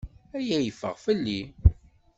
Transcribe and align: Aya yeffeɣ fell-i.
Aya 0.37 0.57
yeffeɣ 0.59 0.95
fell-i. 1.05 1.41